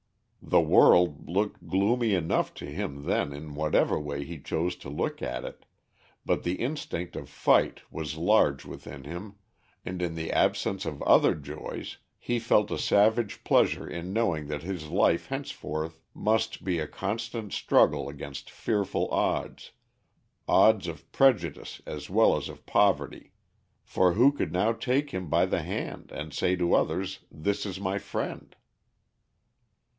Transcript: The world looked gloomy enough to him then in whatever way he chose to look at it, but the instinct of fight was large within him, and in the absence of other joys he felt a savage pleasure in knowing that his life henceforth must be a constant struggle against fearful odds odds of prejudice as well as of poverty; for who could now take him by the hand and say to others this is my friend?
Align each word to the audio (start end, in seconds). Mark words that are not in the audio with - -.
The 0.41 0.59
world 0.61 1.29
looked 1.29 1.67
gloomy 1.67 2.15
enough 2.15 2.55
to 2.55 2.65
him 2.65 3.03
then 3.03 3.31
in 3.31 3.53
whatever 3.53 3.99
way 3.99 4.23
he 4.25 4.39
chose 4.39 4.75
to 4.77 4.89
look 4.89 5.21
at 5.21 5.45
it, 5.45 5.63
but 6.25 6.41
the 6.41 6.55
instinct 6.55 7.15
of 7.15 7.29
fight 7.29 7.81
was 7.91 8.17
large 8.17 8.65
within 8.65 9.03
him, 9.03 9.35
and 9.85 10.01
in 10.01 10.15
the 10.15 10.31
absence 10.31 10.87
of 10.87 11.03
other 11.03 11.35
joys 11.35 11.99
he 12.17 12.39
felt 12.39 12.71
a 12.71 12.79
savage 12.79 13.43
pleasure 13.43 13.87
in 13.87 14.11
knowing 14.11 14.47
that 14.47 14.63
his 14.63 14.89
life 14.89 15.27
henceforth 15.27 16.01
must 16.15 16.63
be 16.63 16.79
a 16.79 16.87
constant 16.87 17.53
struggle 17.53 18.09
against 18.09 18.49
fearful 18.49 19.07
odds 19.11 19.69
odds 20.47 20.87
of 20.87 21.09
prejudice 21.11 21.79
as 21.85 22.09
well 22.09 22.35
as 22.35 22.49
of 22.49 22.65
poverty; 22.65 23.31
for 23.83 24.13
who 24.13 24.31
could 24.31 24.51
now 24.51 24.73
take 24.73 25.11
him 25.11 25.29
by 25.29 25.45
the 25.45 25.61
hand 25.61 26.11
and 26.11 26.33
say 26.33 26.55
to 26.55 26.73
others 26.73 27.19
this 27.31 27.67
is 27.67 27.79
my 27.79 27.99
friend? 27.99 28.55